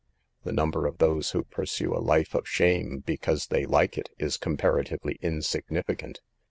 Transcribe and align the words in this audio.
The 0.45 0.51
number 0.51 0.87
of 0.87 0.97
those 0.97 1.29
who 1.29 1.43
pursue 1.43 1.93
a 1.95 2.01
life 2.01 2.33
of 2.33 2.47
shame 2.47 3.03
because 3.05 3.45
they 3.45 3.67
like 3.67 3.99
it, 3.99 4.09
is 4.17 4.35
comparatively 4.35 5.19
insignificant. 5.21 6.21